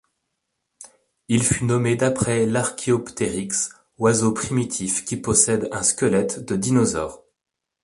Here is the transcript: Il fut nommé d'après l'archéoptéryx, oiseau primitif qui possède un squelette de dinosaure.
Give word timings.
Il 1.27 1.43
fut 1.43 1.63
nommé 1.63 1.95
d'après 1.95 2.47
l'archéoptéryx, 2.47 3.69
oiseau 3.99 4.31
primitif 4.33 5.05
qui 5.05 5.15
possède 5.15 5.69
un 5.71 5.83
squelette 5.83 6.39
de 6.43 6.55
dinosaure. 6.55 7.23